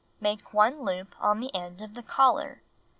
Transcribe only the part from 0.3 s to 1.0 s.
1